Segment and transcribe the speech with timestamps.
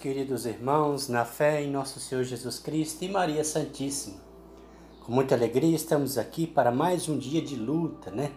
[0.00, 4.16] Queridos irmãos, na fé em nosso Senhor Jesus Cristo e Maria Santíssima.
[5.04, 8.30] Com muita alegria estamos aqui para mais um dia de luta, né?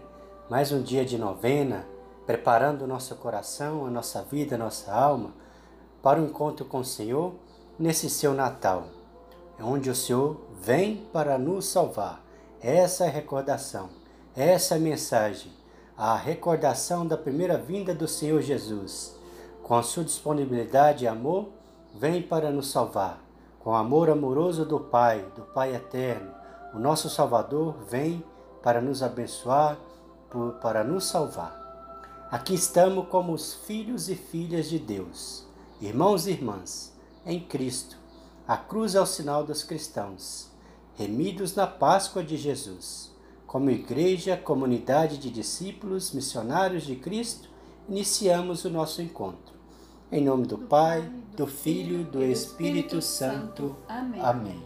[0.50, 1.86] Mais um dia de novena,
[2.26, 5.36] preparando o nosso coração, a nossa vida, a nossa alma
[6.02, 7.36] para o encontro com o Senhor
[7.78, 8.88] nesse seu Natal,
[9.62, 12.26] onde o Senhor vem para nos salvar.
[12.60, 13.88] Essa é a recordação,
[14.36, 15.52] essa é a mensagem,
[15.96, 19.21] a recordação da primeira vinda do Senhor Jesus
[19.72, 21.48] com a sua disponibilidade e amor,
[21.96, 23.24] vem para nos salvar.
[23.58, 26.30] Com o amor amoroso do Pai, do Pai eterno,
[26.74, 28.22] o nosso Salvador vem
[28.62, 29.80] para nos abençoar,
[30.62, 31.58] para nos salvar.
[32.30, 35.48] Aqui estamos como os filhos e filhas de Deus,
[35.80, 36.94] irmãos e irmãs,
[37.26, 37.96] em Cristo.
[38.46, 40.52] A cruz é o sinal dos cristãos,
[40.96, 43.10] remidos na Páscoa de Jesus.
[43.48, 47.48] Como igreja, comunidade de discípulos, missionários de Cristo,
[47.88, 49.51] iniciamos o nosso encontro.
[50.12, 53.74] Em nome do Pai, do Filho e do Espírito Santo.
[53.88, 54.62] Amém.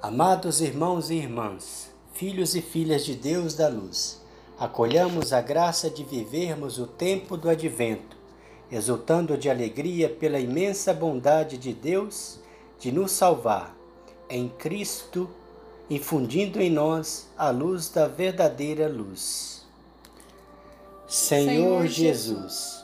[0.00, 4.22] Amados irmãos e irmãs, filhos e filhas de Deus da luz,
[4.58, 8.16] acolhamos a graça de vivermos o tempo do advento,
[8.72, 12.38] exultando de alegria pela imensa bondade de Deus
[12.78, 13.76] de nos salvar
[14.30, 15.28] em Cristo,
[15.90, 19.66] infundindo em nós a luz da verdadeira luz.
[21.06, 22.77] Senhor Jesus,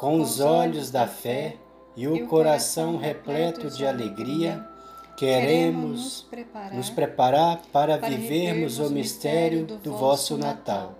[0.00, 1.56] com os olhos da fé
[1.94, 4.66] e o coração repleto de alegria,
[5.14, 6.26] queremos
[6.72, 10.94] nos preparar para vivermos o mistério do vosso Natal,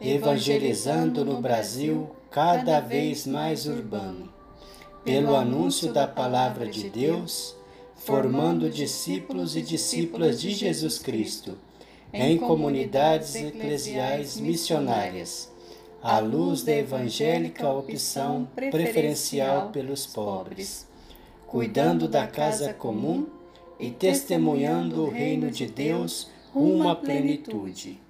[0.00, 4.32] evangelizando no Brasil cada vez mais urbano,
[5.04, 7.54] pelo anúncio da palavra de Deus,
[7.96, 11.58] formando discípulos e discípulas de Jesus Cristo
[12.14, 15.52] em comunidades eclesiais missionárias
[16.02, 20.86] à luz da evangélica opção preferencial pelos pobres,
[21.46, 23.26] cuidando da casa comum
[23.78, 26.30] e testemunhando o reino de Deus
[26.88, 28.00] à plenitude.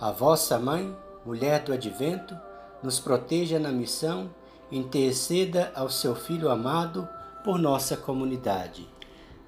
[0.00, 0.94] A vossa mãe,
[1.26, 2.36] mulher do advento,
[2.82, 4.30] nos proteja na missão
[4.70, 7.08] interceda ao seu Filho amado
[7.42, 8.86] por nossa comunidade.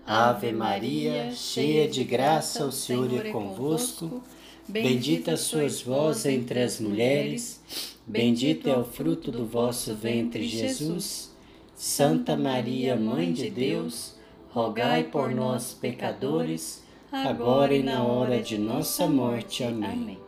[0.06, 4.22] Ave Maria, cheia de graça, o Senhor é convosco.
[4.70, 7.60] Bendita sois vós entre as mulheres,
[8.06, 11.34] bendito é o fruto do vosso ventre, Jesus.
[11.74, 14.14] Santa Maria, Mãe de Deus,
[14.50, 19.64] rogai por nós, pecadores, agora e na hora de nossa morte.
[19.64, 20.20] Amém.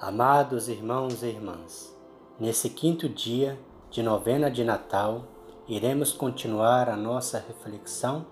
[0.00, 1.96] Amados irmãos e irmãs,
[2.40, 3.56] nesse quinto dia
[3.92, 5.28] de novena de Natal,
[5.68, 8.26] iremos continuar a nossa reflexão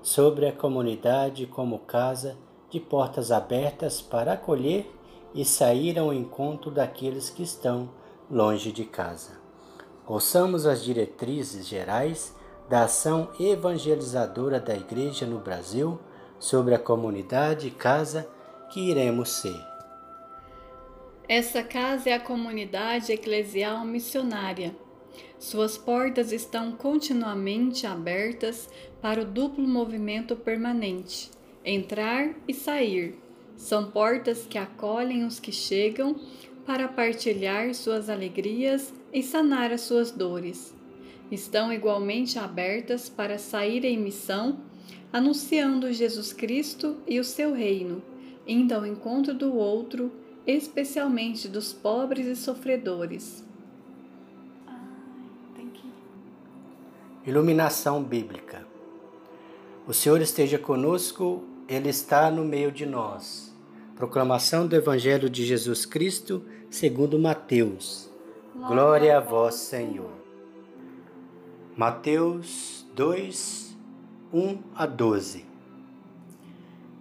[0.00, 2.38] sobre a comunidade como casa
[2.70, 4.88] de portas abertas para acolher
[5.34, 7.90] e sair ao encontro daqueles que estão
[8.30, 9.38] longe de casa.
[10.06, 12.34] Ouçamos as diretrizes gerais
[12.68, 15.98] da ação evangelizadora da Igreja no Brasil
[16.38, 18.28] sobre a comunidade e casa
[18.70, 19.60] que iremos ser.
[21.28, 24.74] Essa casa é a comunidade eclesial missionária.
[25.38, 28.68] Suas portas estão continuamente abertas
[29.00, 31.30] para o duplo movimento permanente
[31.64, 33.18] Entrar e sair
[33.54, 36.16] são portas que acolhem os que chegam
[36.64, 40.74] para partilhar suas alegrias e sanar as suas dores.
[41.30, 44.58] Estão igualmente abertas para sair em missão,
[45.12, 48.02] anunciando Jesus Cristo e o seu reino,
[48.46, 50.10] indo ao encontro do outro,
[50.46, 53.44] especialmente dos pobres e sofredores.
[57.26, 58.66] Iluminação Bíblica
[59.86, 63.54] O Senhor esteja conosco ele está no meio de nós.
[63.94, 68.10] Proclamação do Evangelho de Jesus Cristo, segundo Mateus.
[68.56, 70.10] Glória a vós, Senhor.
[71.76, 73.76] Mateus 2,
[74.32, 75.44] 1 a 12.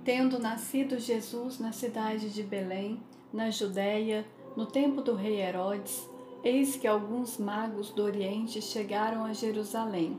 [0.06, 3.00] Tendo nascido Jesus na cidade de Belém,
[3.34, 4.24] na Judéia,
[4.56, 6.08] no tempo do rei Herodes,
[6.44, 10.16] eis que alguns magos do Oriente chegaram a Jerusalém,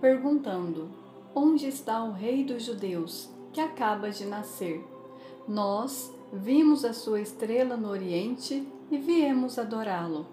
[0.00, 0.88] perguntando:
[1.34, 3.34] Onde está o rei dos judeus?
[3.54, 4.84] Que acaba de nascer.
[5.46, 10.26] Nós vimos a sua estrela no Oriente e viemos adorá-lo.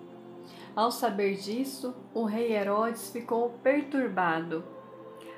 [0.75, 4.63] Ao saber disso, o rei Herodes ficou perturbado,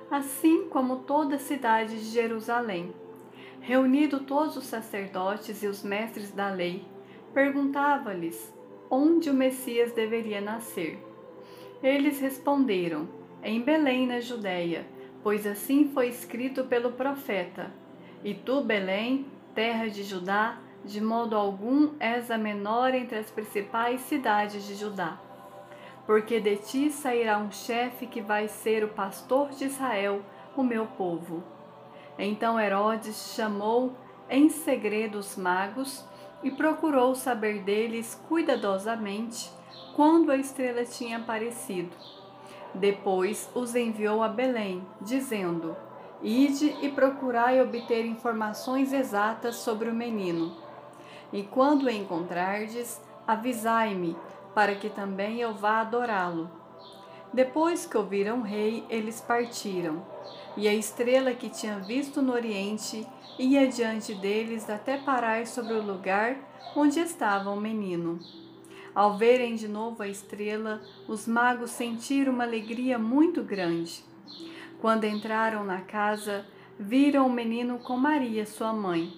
[0.10, 2.94] assim como toda a cidade de Jerusalém.
[3.60, 6.86] Reunido todos os sacerdotes e os mestres da lei,
[7.34, 8.54] perguntava-lhes
[8.90, 11.04] onde o Messias deveria nascer.
[11.82, 13.10] Eles responderam:
[13.42, 14.86] Em Belém, na Judéia
[15.24, 17.72] pois assim foi escrito pelo profeta:
[18.24, 19.26] E tu, Belém,
[19.56, 25.18] terra de Judá, de modo algum és a menor entre as principais cidades de Judá.
[26.06, 30.22] porque de ti sairá um chefe que vai ser o pastor de Israel,
[30.56, 31.44] o meu povo.
[32.18, 33.94] Então Herodes chamou
[34.30, 36.06] em segredo os magos
[36.44, 39.50] e procurou saber deles cuidadosamente
[39.96, 41.96] quando a estrela tinha aparecido.
[42.74, 45.76] Depois os enviou a Belém, dizendo:
[46.22, 50.56] Ide e procurai obter informações exatas sobre o menino.
[51.32, 54.16] E quando o encontrardes, avisai-me,
[54.54, 56.50] para que também eu vá adorá-lo.
[57.34, 60.06] Depois que ouviram o rei, eles partiram.
[60.56, 63.08] E a estrela que tinha visto no oriente
[63.40, 66.38] ia diante deles até parar sobre o lugar
[66.76, 68.20] onde estava o menino.
[68.96, 74.06] Ao verem de novo a estrela, os magos sentiram uma alegria muito grande.
[74.80, 76.46] Quando entraram na casa,
[76.78, 79.12] viram o menino com Maria, sua mãe.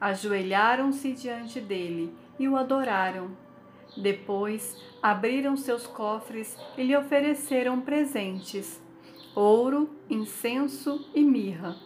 [0.00, 3.30] Ajoelharam-se diante dele e o adoraram.
[3.94, 8.80] Depois, abriram seus cofres e lhe ofereceram presentes:
[9.34, 11.76] ouro, incenso e mirra.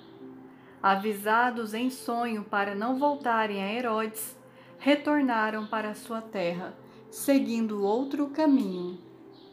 [0.81, 4.39] Avisados em sonho para não voltarem a Herodes,
[4.79, 6.84] retornaram para sua terra
[7.15, 8.99] seguindo outro caminho.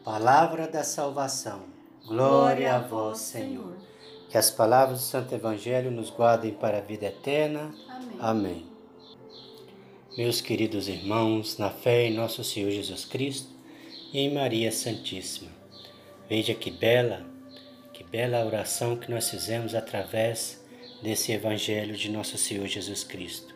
[0.04, 1.62] Palavra da salvação.
[2.04, 3.76] Glória a vós, Senhor.
[4.28, 7.72] Que as palavras do Santo Evangelho nos guardem para a vida eterna.
[7.88, 8.16] Amém.
[8.18, 8.66] Amém.
[10.18, 13.48] Meus queridos irmãos, na fé em nosso Senhor Jesus Cristo
[14.12, 15.50] e em Maria Santíssima.
[16.28, 17.24] Veja que bela,
[17.92, 20.60] que bela oração que nós fizemos através
[21.00, 23.54] desse Evangelho de nosso Senhor Jesus Cristo.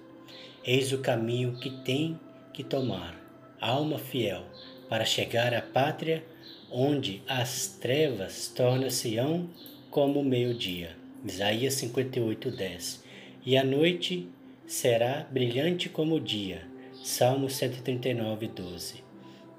[0.64, 2.18] Eis o caminho que tem
[2.52, 3.25] que tomar
[3.60, 4.42] alma fiel,
[4.88, 6.24] para chegar à pátria
[6.70, 9.48] onde as trevas tornam-se-ão
[9.90, 10.96] como o meio-dia.
[11.24, 13.04] Isaías 58, 10.
[13.44, 14.28] E a noite
[14.66, 16.62] será brilhante como o dia.
[17.02, 19.04] Salmo 139, 12.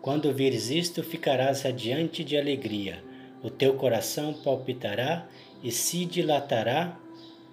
[0.02, 3.04] Quando vires isto, ficarás radiante de alegria.
[3.42, 5.28] O teu coração palpitará
[5.64, 6.98] e se dilatará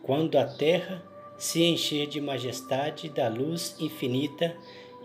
[0.03, 1.03] quando a terra
[1.39, 4.55] se encher de majestade da luz infinita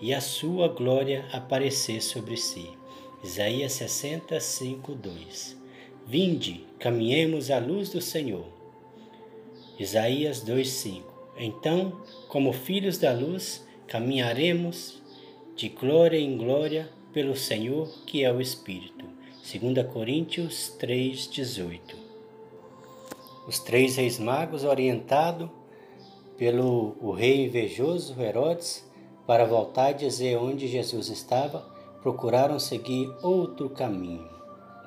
[0.01, 2.69] e a sua glória aparecer sobre si.
[3.23, 5.57] Isaías 65, 2.
[6.07, 8.45] Vinde, caminhemos à luz do Senhor.
[9.77, 11.13] Isaías 2, 5.
[11.37, 15.01] Então, como filhos da luz, caminharemos
[15.55, 19.05] de glória em glória pelo Senhor, que é o Espírito.
[19.41, 21.97] 2 Coríntios 3, 18.
[23.47, 25.49] Os três reis magos, orientados
[26.37, 28.88] pelo o rei invejoso Herodes,
[29.29, 31.63] para voltar e dizer onde Jesus estava,
[32.01, 34.27] procuraram seguir outro caminho.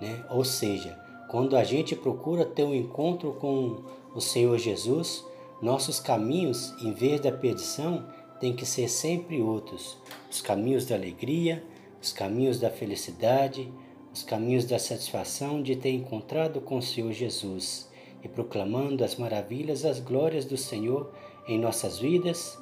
[0.01, 0.27] Né?
[0.31, 5.25] Ou seja, quando a gente procura ter um encontro com o Senhor Jesus,
[5.63, 8.05] nossos caminhos, em vez da perdição,
[8.41, 9.97] tem que ser sempre outros.
[10.29, 11.63] Os caminhos da alegria,
[12.03, 13.73] os caminhos da felicidade,
[14.13, 17.89] os caminhos da satisfação de ter encontrado com o Senhor Jesus
[18.25, 21.13] e proclamando as maravilhas, as glórias do Senhor
[21.47, 22.61] em nossas vidas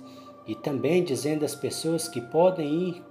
[0.50, 3.04] e também dizendo às pessoas que podem ir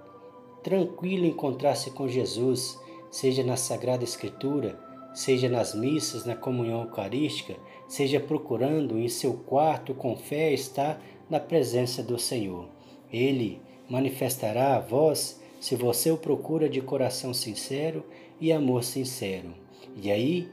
[0.62, 2.78] tranquilo encontrar-se com Jesus,
[3.10, 4.78] seja na Sagrada Escritura,
[5.14, 7.56] seja nas missas, na comunhão eucarística,
[7.88, 12.68] seja procurando em seu quarto com fé estar na presença do Senhor.
[13.10, 18.04] Ele manifestará a vós se você o procura de coração sincero
[18.38, 19.54] e amor sincero.
[19.96, 20.46] E aí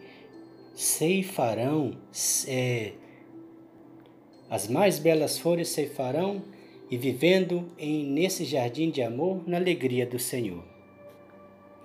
[0.74, 1.98] ceifarão,
[2.48, 2.94] é,
[4.50, 6.42] as mais belas flores ceifarão
[6.90, 10.64] e vivendo em nesse jardim de amor na alegria do Senhor.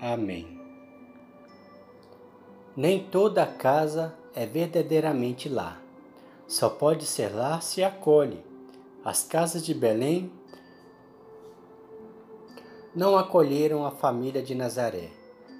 [0.00, 0.60] Amém.
[2.76, 5.80] Nem toda casa é verdadeiramente lá.
[6.46, 8.42] Só pode ser lá se acolhe.
[9.04, 10.30] As casas de Belém
[12.94, 15.10] não acolheram a família de Nazaré,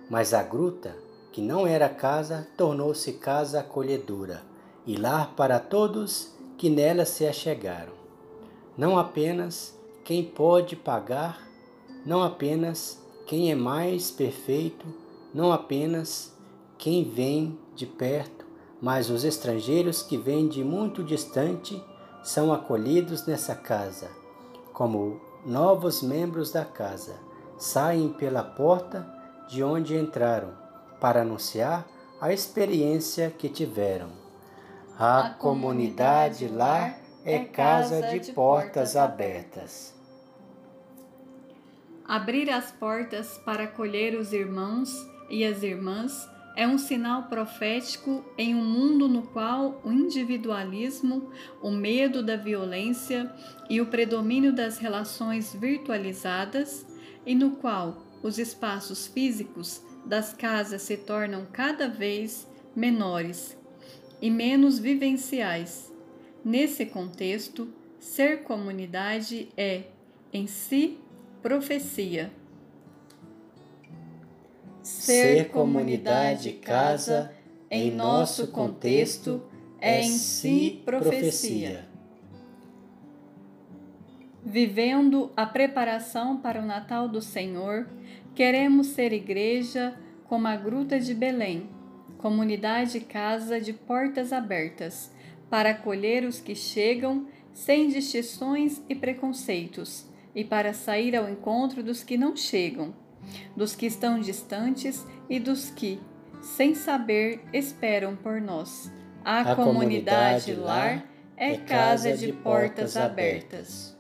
[0.09, 0.97] mas a gruta,
[1.33, 4.43] que não era casa, tornou-se casa acolhedora
[4.87, 8.02] e lar para todos que nela se achegaram
[8.77, 11.47] não apenas quem pode pagar,
[12.05, 14.87] não apenas quem é mais perfeito,
[15.33, 16.37] não apenas
[16.79, 18.45] quem vem de perto,
[18.81, 21.83] mas os estrangeiros que vêm de muito distante
[22.23, 24.11] são acolhidos nessa casa,
[24.73, 27.15] como novos membros da casa,
[27.57, 29.07] saem pela porta
[29.49, 30.53] de onde entraram
[31.01, 31.87] para anunciar
[32.21, 34.09] a experiência que tiveram.
[34.99, 39.95] A, a comunidade lá é casa de portas abertas.
[42.05, 44.91] Abrir as portas para acolher os irmãos
[45.31, 51.31] e as irmãs é um sinal profético em um mundo no qual o individualismo,
[51.63, 53.33] o medo da violência
[53.71, 56.87] e o predomínio das relações virtualizadas,
[57.25, 63.57] e no qual os espaços físicos das casas se tornam cada vez menores
[64.21, 65.92] e menos vivenciais.
[66.45, 67.69] Nesse contexto,
[68.01, 69.83] ser comunidade é,
[70.33, 70.99] em si,
[71.41, 72.33] profecia.
[74.83, 77.33] Ser comunidade casa,
[77.71, 79.43] em nosso contexto,
[79.81, 81.87] é em si profecia.
[84.45, 87.89] Vivendo a preparação para o Natal do Senhor,
[88.35, 89.95] queremos ser igreja
[90.25, 91.69] como a Gruta de Belém,
[92.19, 95.13] comunidade casa de portas abertas,
[95.53, 102.03] para acolher os que chegam sem distinções e preconceitos, e para sair ao encontro dos
[102.03, 102.95] que não chegam,
[103.55, 106.01] dos que estão distantes e dos que,
[106.41, 108.91] sem saber, esperam por nós.
[109.23, 111.07] A, a comunidade, comunidade lar
[111.37, 113.95] é, é casa de portas abertas.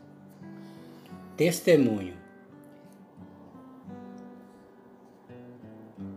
[1.36, 2.16] Testemunho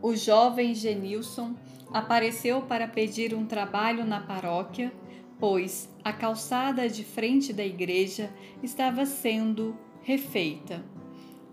[0.01, 1.55] O jovem Genilson
[1.91, 4.93] apareceu para pedir um trabalho na paróquia,
[5.39, 8.31] pois a calçada de frente da igreja
[8.63, 10.83] estava sendo refeita.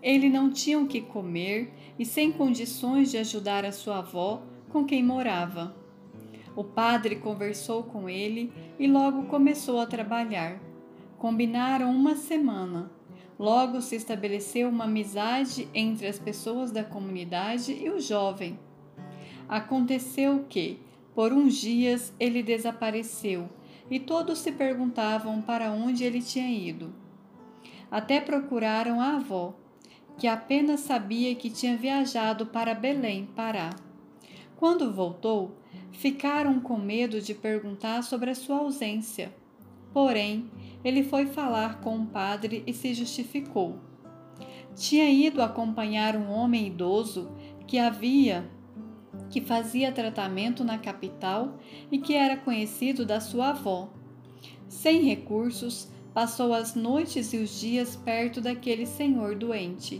[0.01, 4.85] Ele não tinha o que comer e sem condições de ajudar a sua avó com
[4.85, 5.75] quem morava.
[6.55, 10.59] O padre conversou com ele e logo começou a trabalhar.
[11.17, 12.91] Combinaram uma semana.
[13.39, 18.59] Logo se estabeleceu uma amizade entre as pessoas da comunidade e o jovem.
[19.49, 20.79] Aconteceu que,
[21.15, 23.49] por uns dias, ele desapareceu
[23.89, 26.93] e todos se perguntavam para onde ele tinha ido.
[27.89, 29.53] Até procuraram a avó,
[30.17, 33.71] que apenas sabia que tinha viajado para Belém, Pará.
[34.55, 35.57] Quando voltou,
[35.91, 39.33] ficaram com medo de perguntar sobre a sua ausência.
[39.93, 40.49] Porém,
[40.83, 43.77] ele foi falar com o padre e se justificou.
[44.75, 47.31] Tinha ido acompanhar um homem idoso
[47.67, 48.49] que havia
[49.33, 51.57] que fazia tratamento na capital
[51.91, 53.89] e que era conhecido da sua avó.
[54.67, 59.99] Sem recursos, passou as noites e os dias perto daquele senhor doente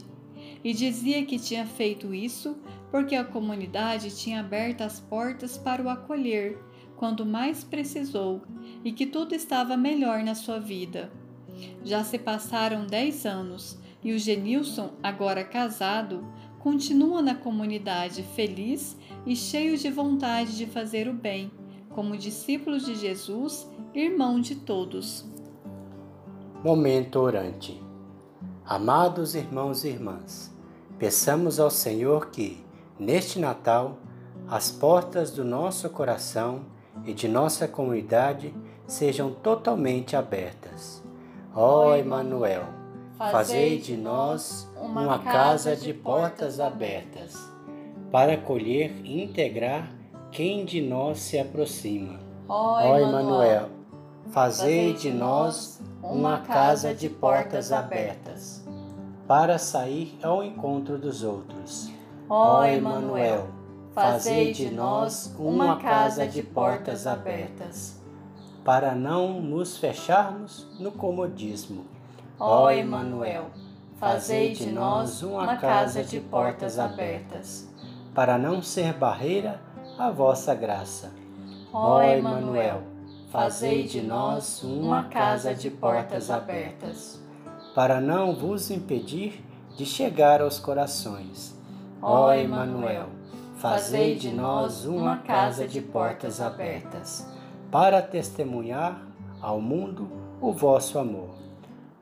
[0.63, 2.55] e dizia que tinha feito isso
[2.91, 6.59] porque a comunidade tinha aberto as portas para o acolher
[6.95, 8.43] quando mais precisou
[8.85, 11.11] e que tudo estava melhor na sua vida.
[11.83, 16.23] Já se passaram dez anos e o Genilson, agora casado,
[16.63, 21.51] continua na comunidade feliz e cheio de vontade de fazer o bem,
[21.89, 25.25] como discípulo de Jesus, irmão de todos.
[26.63, 27.83] Momento orante.
[28.65, 30.55] Amados irmãos e irmãs,
[30.97, 32.63] peçamos ao Senhor que,
[32.97, 33.97] neste Natal,
[34.47, 36.61] as portas do nosso coração
[37.03, 38.55] e de nossa comunidade
[38.87, 41.03] sejam totalmente abertas.
[41.53, 42.82] Ó Emmanuel,
[43.17, 47.37] fazei de nós uma casa de portas abertas,
[48.11, 49.89] para acolher e integrar
[50.31, 52.19] quem de nós se aproxima.
[52.47, 53.69] Ó Emmanuel,
[54.31, 58.63] fazei de nós uma casa de portas abertas,
[59.27, 61.91] para sair ao encontro dos outros.
[62.29, 63.47] Ó Emmanuel,
[63.93, 68.01] fazei de nós uma casa de portas abertas,
[68.65, 71.92] para não nos fecharmos no comodismo
[72.45, 73.51] Ó Emanuel,
[73.97, 77.73] fazei de nós uma casa de portas abertas,
[78.13, 79.61] para não ser barreira
[79.97, 81.13] a vossa graça.
[81.71, 82.81] Ó Emanuel,
[83.29, 87.17] fazei de nós uma casa de portas abertas,
[87.73, 89.41] para não vos impedir
[89.77, 91.57] de chegar aos corações.
[92.01, 93.07] Ó Emanuel,
[93.55, 97.25] fazei de nós uma casa de portas abertas,
[97.71, 99.01] para testemunhar
[99.41, 101.42] ao mundo o vosso amor.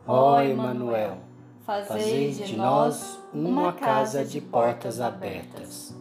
[0.08, 1.17] Ó Emanuel,
[1.63, 5.96] fazei de nós uma casa de portas abertas,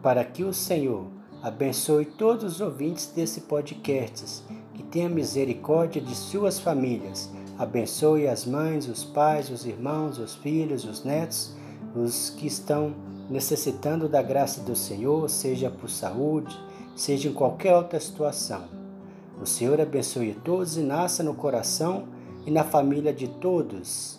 [0.00, 1.06] para que o Senhor
[1.42, 7.28] abençoe todos os ouvintes desse podcast, que tenha misericórdia de suas famílias,
[7.58, 11.52] abençoe as mães, os pais, os irmãos, os filhos, os netos,
[11.96, 12.94] os que estão
[13.28, 16.56] necessitando da graça do Senhor, seja por saúde,
[16.94, 18.62] seja em qualquer outra situação.
[19.42, 24.18] O Senhor abençoe todos e nasça no coração e na família de todos.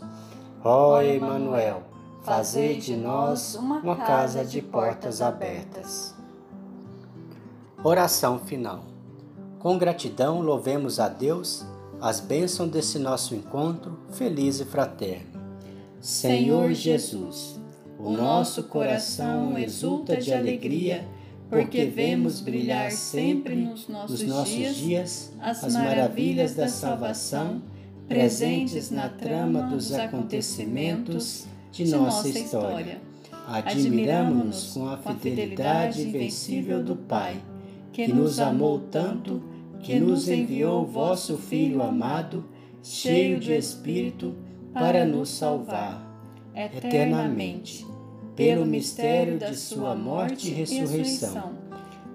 [0.63, 1.83] Ó Emanuel,
[2.23, 6.15] fazei de nós uma casa de portas abertas.
[7.83, 8.83] Oração final.
[9.59, 11.65] Com gratidão louvemos a Deus
[11.99, 15.39] as bênçãos desse nosso encontro feliz e fraterno.
[15.99, 17.59] Senhor Jesus,
[17.99, 21.05] o nosso coração exulta de alegria
[21.47, 24.19] porque vemos brilhar sempre nos nossos,
[24.75, 27.61] dias as maravilhas da salvação
[28.11, 32.99] presentes na trama dos acontecimentos de nossa história.
[33.47, 37.41] admiramos-nos com a fidelidade invencível do Pai,
[37.93, 39.41] que nos amou tanto
[39.81, 42.45] que nos enviou vosso Filho amado,
[42.83, 44.35] cheio de Espírito,
[44.73, 46.05] para nos salvar
[46.53, 47.85] eternamente,
[48.35, 51.53] pelo mistério de Sua morte e ressurreição.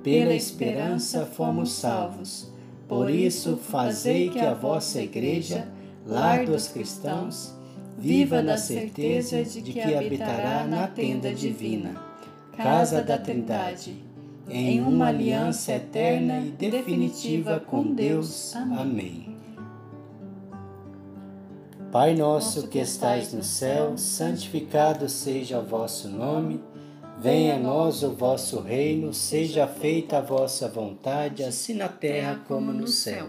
[0.02, 2.52] Pela esperança fomos salvos.
[2.86, 5.66] Por isso, fazei que a vossa Igreja,
[6.06, 7.52] lar dos cristãos,
[7.98, 12.00] viva na certeza de que habitará na tenda divina,
[12.56, 14.04] casa da Trindade,
[14.48, 18.54] em uma aliança eterna e definitiva com Deus.
[18.54, 19.36] Amém.
[21.90, 26.60] Pai nosso que estais no céu, santificado seja o vosso nome.
[27.18, 32.72] Venha a nós o vosso reino, seja feita a vossa vontade, assim na terra como
[32.72, 33.28] no céu.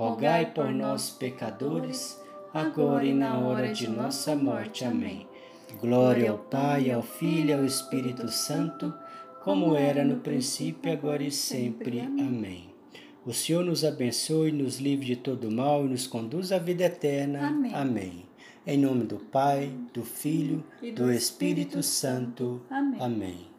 [0.00, 2.18] rogai por nós, pecadores,
[2.54, 4.82] agora e na hora de nossa morte.
[4.82, 5.28] Amém.
[5.78, 8.94] Glória ao Pai, ao Filho e ao Espírito Santo,
[9.44, 12.00] como era no princípio, agora e sempre.
[12.00, 12.70] Amém.
[13.26, 17.48] O Senhor nos abençoe, nos livre de todo mal e nos conduz à vida eterna.
[17.48, 17.74] Amém.
[17.74, 18.26] Amém.
[18.66, 22.62] Em nome do Pai, do Filho e do Espírito Santo.
[22.70, 23.00] Amém.
[23.02, 23.49] Amém.